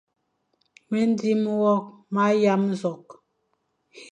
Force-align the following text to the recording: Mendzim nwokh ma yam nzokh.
Mendzim 0.89 1.41
nwokh 1.51 1.87
ma 2.13 2.23
yam 2.41 2.61
nzokh. 2.71 3.11